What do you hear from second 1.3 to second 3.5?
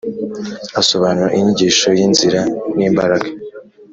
inyigisho y’inzira n’imbaraga